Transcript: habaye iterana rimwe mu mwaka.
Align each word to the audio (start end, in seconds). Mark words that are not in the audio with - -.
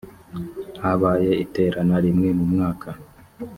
habaye 0.83 1.31
iterana 1.43 1.95
rimwe 2.05 2.29
mu 2.37 2.45
mwaka. 2.53 2.89